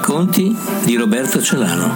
Racconti 0.00 0.56
di 0.86 0.96
Roberto 0.96 1.42
Celano. 1.42 1.92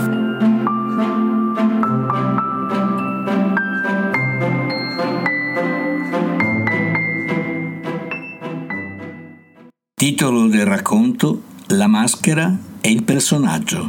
Titolo 9.95 10.49
del 10.49 10.67
racconto 10.67 11.45
La 11.69 11.87
maschera 11.87 12.55
e 12.83 12.91
il 12.91 13.05
personaggio. 13.05 13.87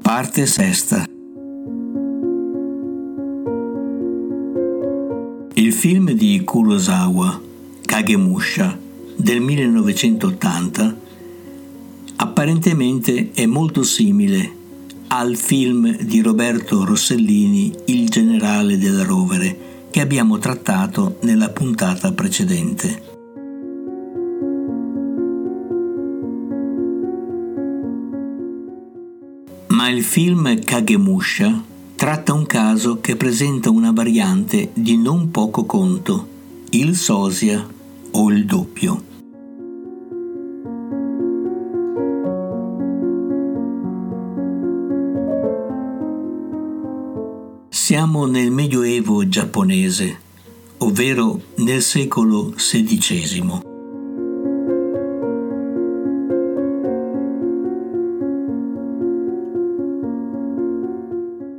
Parte 0.00 0.46
sesta. 0.46 1.04
Il 5.54 5.72
film 5.72 6.12
di 6.12 6.40
Kurosawa, 6.44 7.40
Kagemusha, 7.84 8.78
del 9.20 9.40
1980, 9.42 10.96
apparentemente 12.16 13.30
è 13.34 13.44
molto 13.44 13.82
simile 13.82 14.58
al 15.08 15.36
film 15.36 15.94
di 15.98 16.22
Roberto 16.22 16.84
Rossellini 16.84 17.70
Il 17.86 18.08
generale 18.08 18.78
della 18.78 19.04
rovere 19.04 19.88
che 19.90 20.00
abbiamo 20.00 20.38
trattato 20.38 21.18
nella 21.22 21.50
puntata 21.50 22.12
precedente. 22.12 23.08
Ma 29.68 29.88
il 29.90 30.02
film 30.02 30.64
Kagemusha 30.64 31.62
tratta 31.94 32.32
un 32.32 32.46
caso 32.46 33.00
che 33.00 33.16
presenta 33.16 33.68
una 33.68 33.92
variante 33.92 34.70
di 34.72 34.96
non 34.96 35.30
poco 35.30 35.64
conto, 35.66 36.26
il 36.70 36.96
sosia 36.96 37.66
o 38.12 38.30
il 38.30 38.46
doppio. 38.46 39.09
Siamo 47.90 48.24
nel 48.24 48.52
Medioevo 48.52 49.26
giapponese, 49.26 50.16
ovvero 50.78 51.40
nel 51.56 51.82
secolo 51.82 52.50
XVI. 52.50 53.62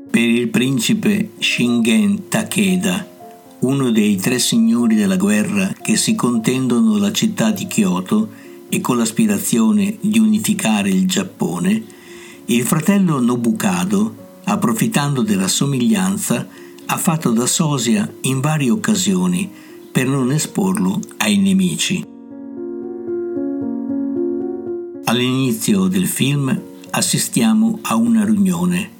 Per 0.09 0.21
il 0.21 0.47
principe 0.47 1.31
Shingen 1.37 2.29
Takeda, 2.29 3.05
uno 3.59 3.91
dei 3.91 4.15
tre 4.15 4.39
signori 4.39 4.95
della 4.95 5.17
guerra 5.17 5.75
che 5.81 5.97
si 5.97 6.15
contendono 6.15 6.95
la 6.95 7.11
città 7.11 7.51
di 7.51 7.67
Kyoto 7.67 8.29
e 8.69 8.79
con 8.79 8.95
l'aspirazione 8.95 9.97
di 9.99 10.17
unificare 10.17 10.91
il 10.91 11.05
Giappone, 11.09 11.83
il 12.45 12.63
fratello 12.63 13.19
Nobukado 13.19 14.20
approfittando 14.45 15.21
della 15.21 15.47
somiglianza, 15.47 16.47
ha 16.85 16.97
fatto 16.97 17.31
da 17.31 17.45
sosia 17.45 18.11
in 18.21 18.39
varie 18.39 18.69
occasioni 18.69 19.49
per 19.91 20.07
non 20.07 20.31
esporlo 20.31 20.99
ai 21.17 21.37
nemici. 21.37 22.05
All'inizio 25.05 25.87
del 25.87 26.07
film 26.07 26.61
assistiamo 26.89 27.79
a 27.83 27.95
una 27.95 28.23
riunione. 28.25 28.99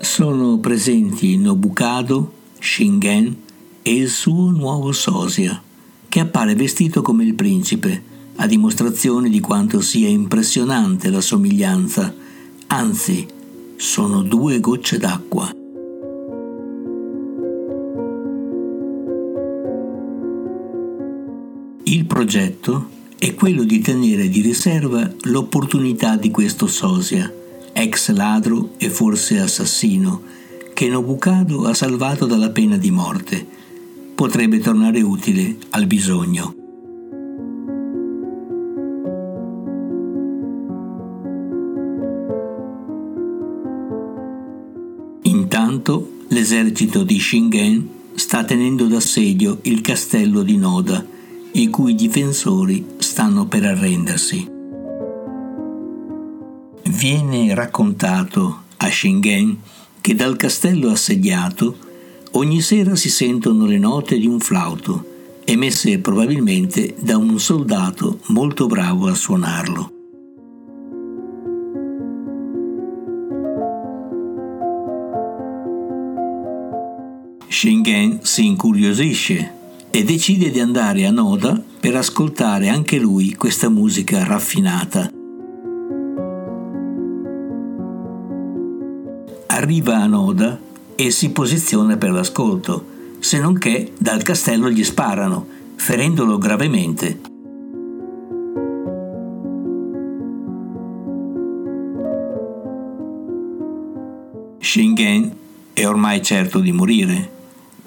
Sono 0.00 0.58
presenti 0.58 1.36
Nobukado, 1.36 2.32
Shingen 2.58 3.36
e 3.82 3.94
il 3.94 4.08
suo 4.08 4.50
nuovo 4.50 4.92
sosia, 4.92 5.62
che 6.08 6.20
appare 6.20 6.54
vestito 6.54 7.02
come 7.02 7.24
il 7.24 7.34
principe, 7.34 8.02
a 8.36 8.46
dimostrazione 8.46 9.28
di 9.28 9.40
quanto 9.40 9.80
sia 9.80 10.08
impressionante 10.08 11.10
la 11.10 11.20
somiglianza, 11.20 12.14
anzi 12.68 13.26
sono 13.82 14.22
due 14.22 14.60
gocce 14.60 14.96
d'acqua. 14.96 15.52
Il 21.82 22.04
progetto 22.06 22.86
è 23.18 23.34
quello 23.34 23.64
di 23.64 23.80
tenere 23.80 24.28
di 24.28 24.40
riserva 24.40 25.12
l'opportunità 25.22 26.16
di 26.16 26.30
questo 26.30 26.68
sosia, 26.68 27.30
ex 27.72 28.10
ladro 28.12 28.74
e 28.76 28.88
forse 28.88 29.40
assassino, 29.40 30.22
che 30.72 30.88
Nobukado 30.88 31.64
ha 31.64 31.74
salvato 31.74 32.24
dalla 32.26 32.50
pena 32.50 32.76
di 32.76 32.92
morte. 32.92 33.44
Potrebbe 34.14 34.60
tornare 34.60 35.02
utile 35.02 35.56
al 35.70 35.86
bisogno. 35.86 36.61
L'esercito 46.52 47.02
di 47.02 47.18
Shingen 47.18 47.88
sta 48.14 48.44
tenendo 48.44 48.86
d'assedio 48.86 49.60
il 49.62 49.80
castello 49.80 50.42
di 50.42 50.58
Noda, 50.58 51.02
i 51.52 51.70
cui 51.70 51.94
difensori 51.94 52.84
stanno 52.98 53.46
per 53.46 53.64
arrendersi. 53.64 54.46
Viene 56.82 57.54
raccontato 57.54 58.64
a 58.76 58.90
Shingen 58.90 59.56
che 60.02 60.14
dal 60.14 60.36
castello 60.36 60.90
assediato 60.90 61.74
ogni 62.32 62.60
sera 62.60 62.96
si 62.96 63.08
sentono 63.08 63.64
le 63.64 63.78
note 63.78 64.18
di 64.18 64.26
un 64.26 64.38
flauto, 64.38 65.06
emesse 65.44 66.00
probabilmente 66.00 66.94
da 67.00 67.16
un 67.16 67.40
soldato 67.40 68.18
molto 68.26 68.66
bravo 68.66 69.06
a 69.06 69.14
suonarlo. 69.14 69.91
Shingen 77.52 78.20
si 78.22 78.46
incuriosisce 78.46 79.52
e 79.90 80.04
decide 80.04 80.50
di 80.50 80.58
andare 80.58 81.04
a 81.04 81.10
Noda 81.10 81.62
per 81.80 81.94
ascoltare 81.94 82.70
anche 82.70 82.98
lui 82.98 83.34
questa 83.34 83.68
musica 83.68 84.24
raffinata. 84.24 85.12
Arriva 89.48 89.96
a 89.96 90.06
Noda 90.06 90.58
e 90.94 91.10
si 91.10 91.30
posiziona 91.30 91.98
per 91.98 92.12
l'ascolto, 92.12 92.86
se 93.18 93.38
non 93.38 93.58
che 93.58 93.92
dal 93.98 94.22
castello 94.22 94.70
gli 94.70 94.82
sparano, 94.82 95.46
ferendolo 95.74 96.38
gravemente. 96.38 97.20
Shingen 104.58 105.36
è 105.74 105.86
ormai 105.86 106.22
certo 106.22 106.58
di 106.58 106.72
morire 106.72 107.31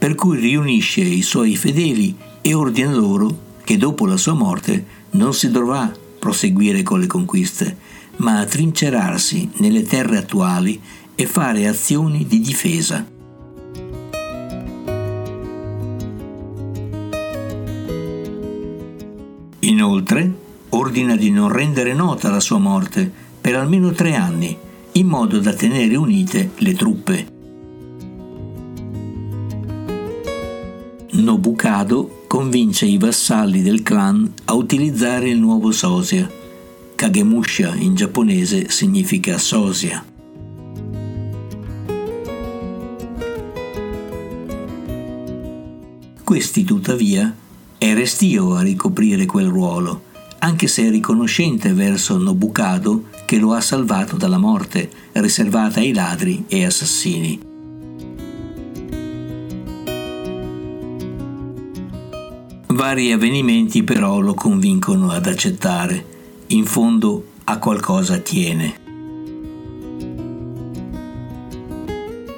per 0.05 0.13
cui 0.13 0.37
riunisce 0.37 1.01
i 1.01 1.23
suoi 1.23 1.55
fedeli 1.55 2.15
e 2.39 2.53
ordina 2.53 2.93
loro 2.93 3.39
che 3.63 3.75
dopo 3.75 4.05
la 4.05 4.17
sua 4.17 4.33
morte 4.33 4.85
non 5.13 5.33
si 5.33 5.49
dovrà 5.49 5.91
proseguire 6.19 6.83
con 6.83 6.99
le 6.99 7.07
conquiste, 7.07 7.75
ma 8.17 8.45
trincerarsi 8.45 9.49
nelle 9.55 9.81
terre 9.81 10.17
attuali 10.17 10.79
e 11.15 11.25
fare 11.25 11.67
azioni 11.67 12.27
di 12.27 12.39
difesa. 12.39 13.03
Inoltre, 19.61 20.33
ordina 20.69 21.15
di 21.15 21.31
non 21.31 21.51
rendere 21.51 21.95
nota 21.95 22.29
la 22.29 22.39
sua 22.39 22.59
morte 22.59 23.11
per 23.41 23.55
almeno 23.55 23.89
tre 23.89 24.13
anni, 24.13 24.55
in 24.91 25.07
modo 25.07 25.39
da 25.39 25.53
tenere 25.53 25.95
unite 25.95 26.51
le 26.57 26.75
truppe. 26.75 27.34
Nobukado 31.17 32.23
convince 32.27 32.85
i 32.85 32.97
vassalli 32.97 33.61
del 33.61 33.83
clan 33.83 34.33
a 34.45 34.53
utilizzare 34.53 35.29
il 35.29 35.39
nuovo 35.39 35.71
sosia. 35.71 36.29
Kagemusha 36.95 37.73
in 37.75 37.95
giapponese 37.95 38.69
significa 38.69 39.37
sosia. 39.37 40.05
Questi 46.23 46.63
tuttavia 46.63 47.33
è 47.77 47.93
restio 47.93 48.55
a 48.55 48.61
ricoprire 48.61 49.25
quel 49.25 49.47
ruolo, 49.47 50.03
anche 50.39 50.67
se 50.67 50.87
è 50.87 50.89
riconoscente 50.89 51.71
verso 51.73 52.17
Nobukado 52.17 53.05
che 53.25 53.37
lo 53.37 53.53
ha 53.53 53.61
salvato 53.61 54.17
dalla 54.17 54.37
morte, 54.37 54.89
riservata 55.13 55.79
ai 55.79 55.93
ladri 55.93 56.43
e 56.47 56.65
assassini. 56.65 57.54
Vari 62.85 63.11
avvenimenti 63.11 63.83
però 63.83 64.19
lo 64.19 64.35
convincono 64.35 65.09
ad 65.09 65.25
accettare. 65.25 66.05
In 66.49 66.65
fondo 66.65 67.29
a 67.45 67.57
qualcosa 67.57 68.19
tiene. 68.19 68.79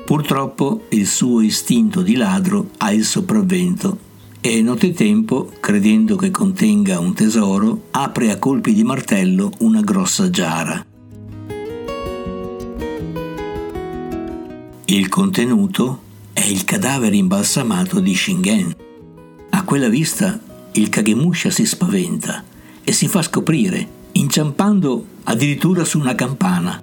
Purtroppo 0.05 0.85
il 0.91 1.05
suo 1.05 1.41
istinto 1.41 2.01
di 2.01 2.15
ladro 2.15 2.69
ha 2.77 2.93
il 2.93 3.03
sopravvento 3.03 3.97
e 4.39 4.61
nottetempo, 4.61 5.51
credendo 5.59 6.15
che 6.15 6.31
contenga 6.31 6.97
un 6.97 7.13
tesoro, 7.13 7.87
apre 7.91 8.31
a 8.31 8.39
colpi 8.39 8.73
di 8.73 8.85
martello 8.85 9.51
una 9.57 9.81
grossa 9.81 10.29
giara. 10.29 10.85
Il 14.85 15.09
contenuto 15.09 15.99
è 16.31 16.45
il 16.45 16.63
cadavere 16.63 17.17
imbalsamato 17.17 17.99
di 17.99 18.15
Shingen. 18.15 18.86
Quella 19.67 19.89
vista 19.89 20.39
il 20.75 20.87
Kagemusha 20.87 21.49
si 21.49 21.65
spaventa 21.65 22.41
e 22.85 22.93
si 22.93 23.09
fa 23.09 23.21
scoprire, 23.21 23.85
inciampando 24.13 25.05
addirittura 25.23 25.83
su 25.83 25.99
una 25.99 26.15
campana. 26.15 26.81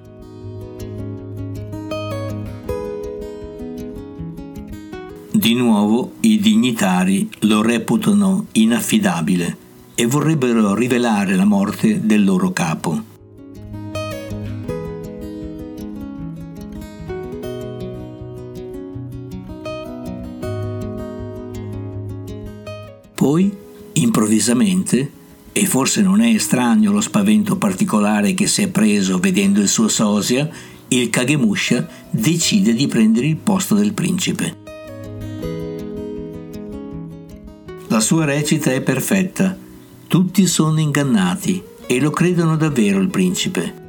Di 5.33 5.55
nuovo 5.55 6.13
i 6.21 6.39
dignitari 6.39 7.31
lo 7.41 7.63
reputano 7.63 8.49
inaffidabile 8.53 9.57
e 9.95 10.05
vorrebbero 10.05 10.75
rivelare 10.75 11.37
la 11.37 11.47
morte 11.47 12.05
del 12.05 12.23
loro 12.23 12.53
capo. 12.53 13.14
Improvvisamente, 24.45 25.11
e 25.53 25.67
forse 25.67 26.03
non 26.03 26.21
è 26.21 26.29
estraneo 26.29 26.93
lo 26.93 27.01
spavento 27.01 27.57
particolare 27.57 28.35
che 28.35 28.47
si 28.47 28.63
è 28.63 28.69
preso 28.69 29.19
vedendo 29.19 29.61
il 29.61 29.69
suo 29.69 29.89
sosia, 29.89 30.49
il 30.89 31.09
Kagemusha 31.09 31.89
decide 32.11 32.75
di 32.75 32.87
prendere 32.87 33.27
il 33.27 33.37
posto 33.37 33.75
del 33.75 33.95
principe. 33.95 34.63
La 37.89 38.01
sua 38.01 38.25
recita 38.25 38.73
è 38.73 38.83
perfetta, 38.83 39.57
tutti 40.09 40.47
sono 40.47 40.81
ingannati 40.81 41.63
e 41.87 42.01
lo 42.01 42.11
credono 42.11 42.57
davvero 42.57 43.01
il 43.01 43.09
principe. 43.09 43.83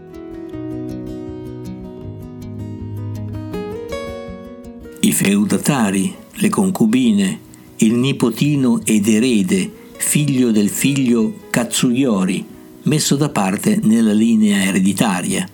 I 5.02 5.12
feudatari, 5.12 6.16
le 6.34 6.50
concubine, 6.50 7.40
il 7.78 7.94
nipotino 7.96 8.82
ed 8.84 9.08
erede, 9.08 9.84
figlio 9.98 10.52
del 10.52 10.70
figlio 10.70 11.34
Katsuyori, 11.50 12.46
messo 12.84 13.16
da 13.16 13.30
parte 13.30 13.80
nella 13.84 14.14
linea 14.14 14.64
ereditaria. 14.64 15.48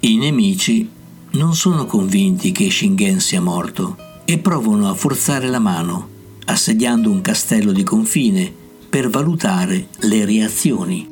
I 0.00 0.16
nemici 0.16 0.88
non 1.32 1.54
sono 1.54 1.86
convinti 1.86 2.52
che 2.52 2.70
Shingen 2.70 3.20
sia 3.20 3.40
morto 3.40 3.96
e 4.24 4.38
provano 4.38 4.88
a 4.88 4.94
forzare 4.94 5.48
la 5.48 5.58
mano, 5.58 6.08
assediando 6.46 7.10
un 7.10 7.20
castello 7.20 7.72
di 7.72 7.82
confine 7.82 8.52
per 8.88 9.08
valutare 9.10 9.88
le 10.00 10.24
reazioni. 10.24 11.08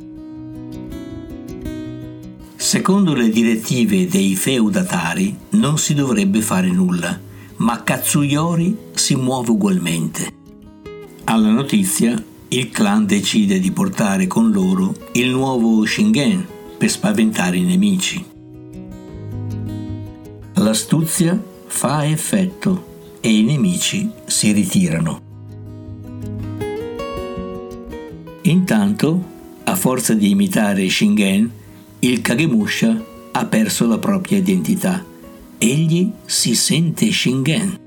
Secondo 2.55 3.13
le 3.13 3.29
direttive 3.29 4.07
dei 4.07 4.35
feudatari 4.35 5.35
non 5.49 5.77
si 5.77 5.93
dovrebbe 5.93 6.41
fare 6.41 6.69
nulla, 6.69 7.19
ma 7.63 7.81
Katsuyori 7.81 8.77
si 8.93 9.15
muove 9.15 9.51
ugualmente. 9.51 10.33
Alla 11.23 11.49
notizia, 11.49 12.21
il 12.49 12.69
clan 12.69 13.05
decide 13.05 13.57
di 13.57 13.71
portare 13.71 14.27
con 14.27 14.51
loro 14.51 14.93
il 15.13 15.29
nuovo 15.29 15.85
Shingen 15.85 16.45
per 16.77 16.89
spaventare 16.89 17.55
i 17.55 17.63
nemici. 17.63 18.23
L'astuzia 20.55 21.41
fa 21.67 22.05
effetto 22.05 23.17
e 23.21 23.33
i 23.33 23.43
nemici 23.43 24.09
si 24.25 24.51
ritirano. 24.51 25.21
Intanto, 28.41 29.23
a 29.63 29.75
forza 29.75 30.13
di 30.13 30.31
imitare 30.31 30.89
Shingen, 30.89 31.49
il 31.99 32.21
Kagemusha 32.21 33.01
ha 33.31 33.45
perso 33.45 33.87
la 33.87 33.97
propria 33.97 34.37
identità. 34.37 35.11
Egli 35.65 36.11
si 36.25 36.55
sente 36.55 37.09
Shingen. 37.09 37.79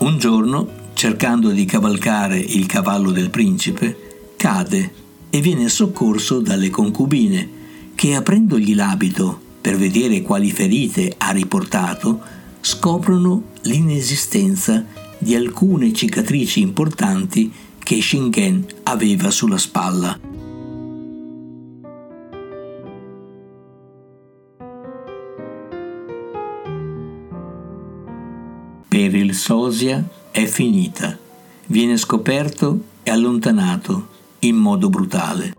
Un 0.00 0.18
giorno, 0.18 0.68
cercando 0.94 1.50
di 1.50 1.64
cavalcare 1.64 2.40
il 2.40 2.66
cavallo 2.66 3.12
del 3.12 3.30
principe, 3.30 4.32
cade 4.36 4.92
e 5.30 5.40
viene 5.40 5.68
soccorso 5.68 6.40
dalle 6.40 6.70
concubine, 6.70 7.48
che 7.94 8.16
aprendogli 8.16 8.74
l'abito 8.74 9.40
per 9.60 9.76
vedere 9.76 10.22
quali 10.22 10.50
ferite 10.50 11.14
ha 11.18 11.30
riportato, 11.30 12.20
scoprono 12.60 13.50
l'inesistenza 13.60 14.84
di 15.16 15.36
alcune 15.36 15.92
cicatrici 15.92 16.58
importanti 16.60 17.48
che 17.78 18.02
Shingen 18.02 18.66
aveva 18.82 19.30
sulla 19.30 19.58
spalla. 19.58 20.33
Per 29.10 29.14
il 29.16 29.34
sosia 29.34 30.02
è 30.30 30.46
finita, 30.46 31.16
viene 31.66 31.96
scoperto 31.96 32.78
e 33.02 33.10
allontanato 33.10 34.08
in 34.40 34.56
modo 34.56 34.88
brutale. 34.88 35.54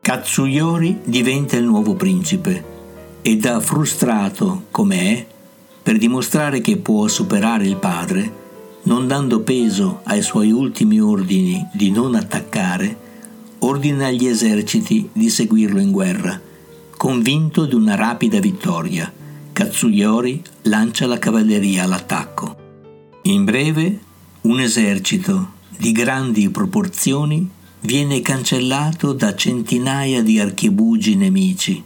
Katsuyori 0.00 1.00
diventa 1.04 1.56
il 1.56 1.64
nuovo 1.64 1.94
principe 1.94 2.64
e 3.20 3.36
da 3.36 3.60
frustrato 3.60 4.64
come 4.70 5.00
è, 5.00 5.26
per 5.82 5.98
dimostrare 5.98 6.60
che 6.60 6.78
può 6.78 7.06
superare 7.08 7.66
il 7.66 7.76
padre, 7.76 8.44
non 8.84 9.06
dando 9.06 9.40
peso 9.40 10.00
ai 10.04 10.22
suoi 10.22 10.52
ultimi 10.52 11.00
ordini 11.00 11.68
di 11.74 11.90
non 11.90 12.14
attaccare, 12.14 12.96
ordina 13.58 14.06
agli 14.06 14.26
eserciti 14.26 15.10
di 15.12 15.28
seguirlo 15.28 15.80
in 15.80 15.90
guerra 15.90 16.45
Convinto 16.96 17.66
di 17.66 17.74
una 17.74 17.94
rapida 17.94 18.40
vittoria, 18.40 19.12
Katsuyori 19.52 20.42
lancia 20.62 21.06
la 21.06 21.18
cavalleria 21.18 21.84
all'attacco. 21.84 22.56
In 23.24 23.44
breve, 23.44 24.00
un 24.42 24.60
esercito 24.60 25.52
di 25.76 25.92
grandi 25.92 26.48
proporzioni 26.48 27.48
viene 27.80 28.22
cancellato 28.22 29.12
da 29.12 29.36
centinaia 29.36 30.22
di 30.22 30.40
archibugi 30.40 31.16
nemici, 31.16 31.82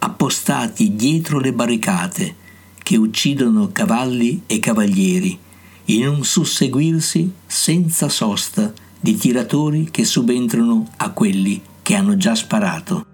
appostati 0.00 0.96
dietro 0.96 1.38
le 1.38 1.52
barricate, 1.52 2.34
che 2.82 2.96
uccidono 2.96 3.70
cavalli 3.70 4.42
e 4.46 4.58
cavalieri, 4.58 5.38
in 5.84 6.08
un 6.08 6.24
susseguirsi 6.24 7.32
senza 7.46 8.08
sosta 8.08 8.72
di 8.98 9.16
tiratori 9.16 9.88
che 9.88 10.04
subentrano 10.04 10.90
a 10.96 11.10
quelli 11.10 11.62
che 11.80 11.94
hanno 11.94 12.16
già 12.16 12.34
sparato. 12.34 13.06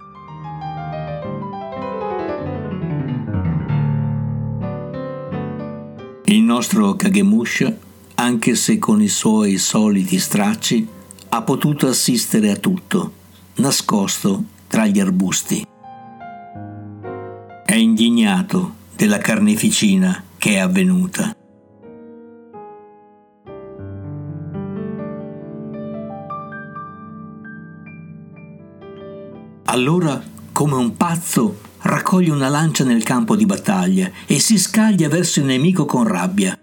Il 6.34 6.42
nostro 6.42 6.96
Kagemusha, 6.96 7.72
anche 8.16 8.56
se 8.56 8.80
con 8.80 9.00
i 9.00 9.06
suoi 9.06 9.56
soliti 9.56 10.18
stracci, 10.18 10.84
ha 11.28 11.42
potuto 11.42 11.86
assistere 11.86 12.50
a 12.50 12.56
tutto, 12.56 13.12
nascosto 13.58 14.42
tra 14.66 14.84
gli 14.84 14.98
arbusti. 14.98 15.64
È 17.64 17.74
indignato 17.76 18.74
della 18.96 19.18
carneficina 19.18 20.24
che 20.36 20.54
è 20.54 20.58
avvenuta. 20.58 21.36
Allora, 29.66 30.20
come 30.50 30.74
un 30.74 30.96
pazzo, 30.96 31.58
raccoglie 31.84 32.30
una 32.30 32.48
lancia 32.48 32.84
nel 32.84 33.02
campo 33.02 33.36
di 33.36 33.44
battaglia 33.44 34.10
e 34.26 34.38
si 34.38 34.58
scaglia 34.58 35.08
verso 35.08 35.40
il 35.40 35.46
nemico 35.46 35.84
con 35.84 36.06
rabbia. 36.06 36.58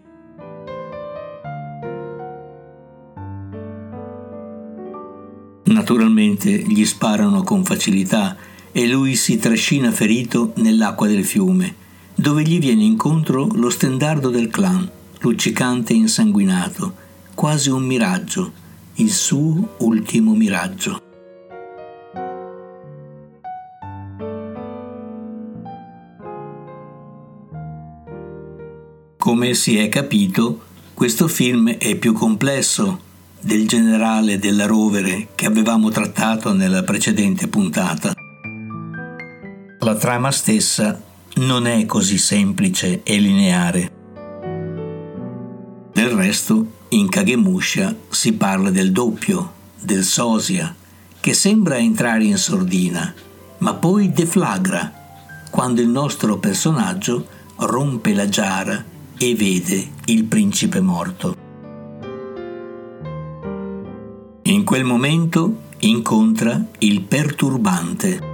Naturalmente 5.63 6.51
gli 6.51 6.85
sparano 6.85 7.43
con 7.43 7.63
facilità 7.63 8.35
e 8.71 8.87
lui 8.87 9.15
si 9.15 9.37
trascina 9.37 9.91
ferito 9.91 10.53
nell'acqua 10.55 11.07
del 11.07 11.23
fiume, 11.23 11.75
dove 12.15 12.43
gli 12.43 12.59
viene 12.59 12.83
incontro 12.83 13.47
lo 13.53 13.69
stendardo 13.69 14.29
del 14.29 14.49
clan, 14.49 14.89
luccicante 15.19 15.93
e 15.93 15.97
insanguinato, 15.97 16.93
quasi 17.35 17.69
un 17.69 17.83
miraggio, 17.83 18.51
il 18.95 19.11
suo 19.11 19.75
ultimo 19.79 20.33
miraggio. 20.33 21.10
Come 29.31 29.53
si 29.53 29.77
è 29.77 29.87
capito, 29.87 30.59
questo 30.93 31.29
film 31.29 31.69
è 31.69 31.95
più 31.95 32.11
complesso 32.11 32.99
del 33.39 33.65
generale 33.65 34.37
della 34.39 34.65
rovere 34.65 35.29
che 35.35 35.45
avevamo 35.45 35.87
trattato 35.87 36.51
nella 36.51 36.83
precedente 36.83 37.47
puntata. 37.47 38.11
la 39.79 39.95
trama 39.95 40.31
stessa 40.31 41.01
non 41.35 41.65
è 41.65 41.85
così 41.85 42.17
semplice 42.17 43.03
e 43.03 43.19
lineare. 43.19 43.91
Del 45.93 46.09
resto, 46.09 46.65
in 46.89 47.07
Kagemusha 47.07 47.95
si 48.09 48.33
parla 48.33 48.69
del 48.69 48.91
doppio, 48.91 49.53
del 49.79 50.03
sosia, 50.03 50.75
che 51.21 51.33
sembra 51.33 51.77
entrare 51.77 52.25
in 52.25 52.37
sordina, 52.37 53.13
ma 53.59 53.73
poi 53.75 54.11
deflagra 54.11 54.91
quando 55.49 55.79
il 55.79 55.87
nostro 55.87 56.37
personaggio 56.37 57.25
rompe 57.55 58.13
la 58.13 58.27
giara 58.27 58.90
e 59.23 59.35
vede 59.35 59.87
il 60.05 60.23
principe 60.23 60.81
morto. 60.81 61.35
In 64.41 64.63
quel 64.63 64.83
momento 64.83 65.61
incontra 65.81 66.65
il 66.79 67.01
perturbante 67.01 68.29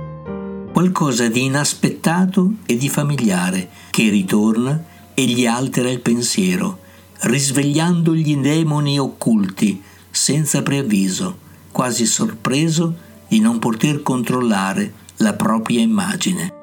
qualcosa 0.71 1.27
di 1.27 1.43
inaspettato 1.43 2.53
e 2.65 2.77
di 2.77 2.87
familiare 2.87 3.69
che 3.89 4.09
ritorna 4.09 4.81
e 5.13 5.25
gli 5.25 5.45
altera 5.45 5.89
il 5.89 5.99
pensiero, 5.99 6.79
risvegliando 7.21 8.15
gli 8.15 8.37
demoni 8.37 8.97
occulti 8.97 9.81
senza 10.09 10.63
preavviso, 10.63 11.37
quasi 11.69 12.05
sorpreso 12.05 12.95
di 13.27 13.41
non 13.41 13.59
poter 13.59 14.01
controllare 14.03 14.93
la 15.17 15.33
propria 15.33 15.81
immagine. 15.81 16.56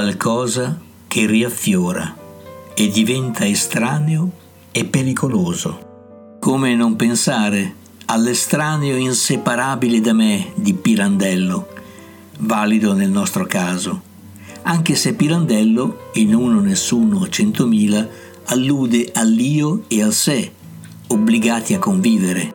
Qualcosa 0.00 0.80
che 1.06 1.26
riaffiora 1.26 2.16
e 2.72 2.88
diventa 2.88 3.46
estraneo 3.46 4.30
e 4.72 4.86
pericoloso. 4.86 6.38
Come 6.40 6.74
non 6.74 6.96
pensare 6.96 7.74
all'estraneo 8.06 8.96
inseparabile 8.96 10.00
da 10.00 10.14
me 10.14 10.52
di 10.54 10.72
Pirandello, 10.72 11.68
valido 12.38 12.94
nel 12.94 13.10
nostro 13.10 13.44
caso, 13.44 14.00
anche 14.62 14.94
se 14.94 15.12
Pirandello, 15.12 16.08
in 16.14 16.34
uno 16.34 16.60
nessuno 16.60 17.28
centomila, 17.28 18.08
allude 18.46 19.10
all'io 19.12 19.82
e 19.86 20.02
al 20.02 20.14
sé, 20.14 20.50
obbligati 21.08 21.74
a 21.74 21.78
convivere. 21.78 22.54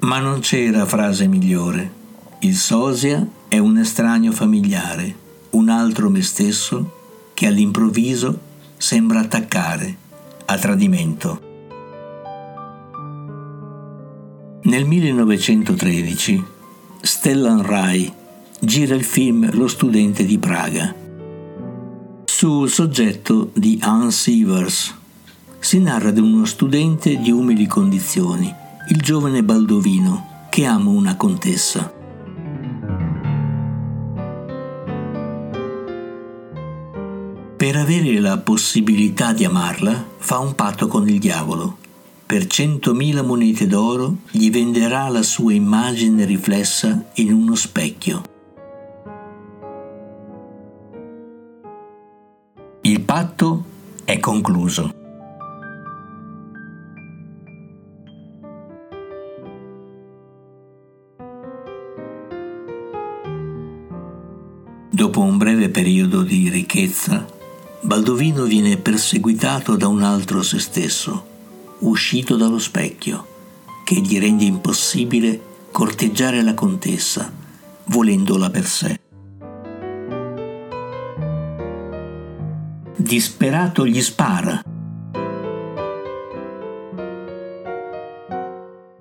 Ma 0.00 0.18
non 0.18 0.40
c'era 0.40 0.84
frase 0.84 1.26
migliore. 1.26 1.99
Il 2.42 2.56
sosia 2.56 3.26
è 3.48 3.58
un 3.58 3.76
estraneo 3.76 4.32
familiare, 4.32 5.14
un 5.50 5.68
altro 5.68 6.08
me 6.08 6.22
stesso 6.22 6.92
che 7.34 7.46
all'improvviso 7.46 8.38
sembra 8.78 9.20
attaccare 9.20 9.94
a 10.46 10.56
tradimento. 10.56 11.40
Nel 14.62 14.86
1913 14.86 16.44
Stellan 17.02 17.60
Rai 17.60 18.10
gira 18.58 18.94
il 18.94 19.04
film 19.04 19.50
Lo 19.52 19.68
studente 19.68 20.24
di 20.24 20.38
Praga. 20.38 20.94
Sul 22.24 22.70
soggetto 22.70 23.50
di 23.52 23.78
Hans 23.82 24.28
Ivers 24.28 24.94
si 25.58 25.78
narra 25.78 26.10
di 26.10 26.20
uno 26.20 26.46
studente 26.46 27.18
di 27.18 27.30
umili 27.30 27.66
condizioni, 27.66 28.50
il 28.88 28.96
giovane 29.02 29.42
Baldovino, 29.42 30.46
che 30.48 30.64
ama 30.64 30.88
una 30.88 31.16
contessa. 31.16 31.98
Avere 37.90 38.20
la 38.20 38.38
possibilità 38.38 39.32
di 39.32 39.44
amarla, 39.44 40.06
fa 40.18 40.38
un 40.38 40.54
patto 40.54 40.86
con 40.86 41.08
il 41.08 41.18
diavolo 41.18 41.78
per 42.30 42.46
centomila 42.46 43.22
monete 43.22 43.66
d'oro 43.66 44.18
gli 44.30 44.52
venderà 44.52 45.08
la 45.08 45.24
sua 45.24 45.52
immagine 45.52 46.24
riflessa 46.24 47.06
in 47.14 47.32
uno 47.32 47.56
specchio. 47.56 48.22
Il 52.82 53.00
patto 53.00 53.64
è 54.04 54.20
concluso. 54.20 54.94
Dopo 64.88 65.20
un 65.20 65.36
breve 65.36 65.68
periodo 65.70 66.22
di 66.22 66.48
ricchezza, 66.48 67.38
Baldovino 67.82 68.44
viene 68.44 68.76
perseguitato 68.76 69.74
da 69.74 69.88
un 69.88 70.02
altro 70.02 70.42
se 70.42 70.58
stesso 70.58 71.26
uscito 71.78 72.36
dallo 72.36 72.58
specchio, 72.58 73.26
che 73.84 73.94
gli 74.00 74.18
rende 74.18 74.44
impossibile 74.44 75.40
corteggiare 75.70 76.42
la 76.42 76.52
contessa, 76.52 77.32
volendola 77.86 78.50
per 78.50 78.66
sé. 78.66 79.00
Disperato 82.96 83.86
gli 83.86 84.02
spara. 84.02 84.62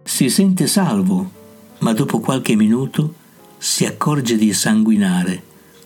Si 0.03 0.29
sente 0.29 0.67
salvo, 0.67 1.31
ma 1.79 1.91
dopo 1.91 2.19
qualche 2.19 2.55
minuto 2.55 3.13
si 3.57 3.85
accorge 3.85 4.37
di 4.37 4.53
sanguinare 4.53 5.43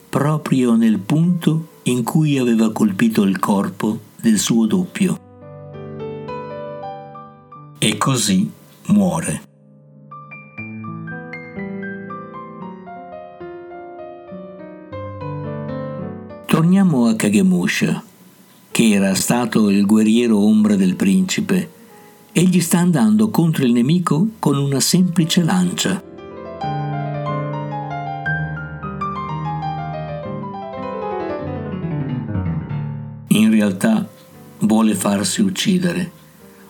proprio 0.09 0.75
nel 0.75 0.99
punto 0.99 1.71
in 1.83 2.03
cui 2.03 2.37
aveva 2.37 2.71
colpito 2.71 3.23
il 3.23 3.39
corpo 3.39 3.99
del 4.21 4.39
suo 4.39 4.65
doppio 4.65 5.19
e 7.77 7.97
così 7.97 8.49
muore. 8.87 9.41
Torniamo 16.45 17.07
a 17.07 17.15
Kagemusha, 17.15 18.01
che 18.71 18.89
era 18.89 19.13
stato 19.15 19.69
il 19.69 19.85
guerriero 19.85 20.37
ombra 20.37 20.75
del 20.75 20.95
principe. 20.95 21.69
Egli 22.31 22.61
sta 22.61 22.77
andando 22.77 23.29
contro 23.29 23.65
il 23.65 23.73
nemico 23.73 24.27
con 24.39 24.57
una 24.57 24.79
semplice 24.79 25.43
lancia. 25.43 26.12
In 33.33 33.51
realtà 33.51 34.07
vuole 34.59 34.95
farsi 34.95 35.41
uccidere 35.41 36.21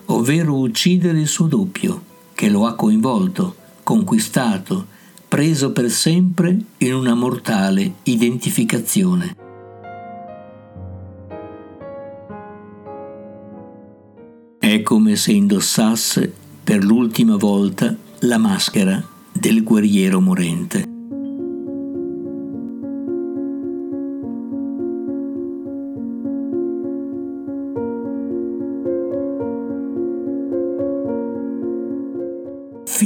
ovvero 0.06 0.58
uccidere 0.58 1.20
il 1.20 1.28
suo 1.28 1.46
doppio, 1.46 2.02
che 2.34 2.48
lo 2.48 2.66
ha 2.66 2.74
coinvolto, 2.74 3.56
conquistato, 3.82 4.86
preso 5.28 5.72
per 5.72 5.90
sempre 5.90 6.56
in 6.78 6.94
una 6.94 7.14
mortale 7.14 7.94
identificazione. 8.04 9.36
È 14.58 14.82
come 14.82 15.16
se 15.16 15.32
indossasse 15.32 16.32
per 16.64 16.82
l'ultima 16.82 17.36
volta 17.36 17.94
la 18.20 18.38
maschera 18.38 19.02
del 19.30 19.62
guerriero 19.62 20.20
morente. 20.20 20.83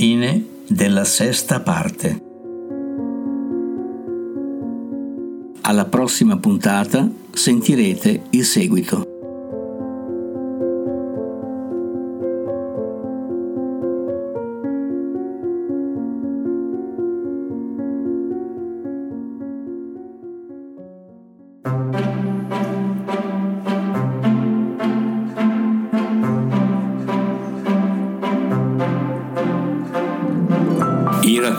Fine 0.00 0.44
della 0.68 1.02
sesta 1.02 1.58
parte. 1.58 2.22
Alla 5.62 5.86
prossima 5.86 6.38
puntata 6.38 7.10
sentirete 7.32 8.22
il 8.30 8.44
seguito. 8.44 9.07